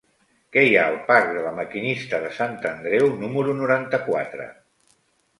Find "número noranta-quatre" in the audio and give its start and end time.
3.25-4.49